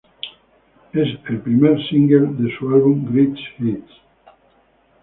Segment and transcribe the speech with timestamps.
[0.93, 3.91] Es el primer single de su álbum Greatest Hits.